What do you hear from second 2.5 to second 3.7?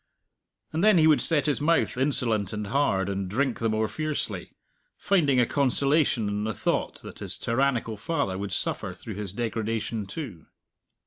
and hard, and drink the